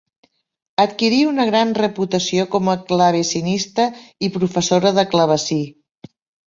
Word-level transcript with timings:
Adquirí 0.83 1.19
una 1.31 1.45
gran 1.49 1.75
reputació 1.79 2.47
com 2.57 2.73
a 2.73 2.77
clavecinista 2.89 3.89
i 4.29 4.35
professora 4.41 4.99
de 5.01 5.09
clavecí. 5.15 5.65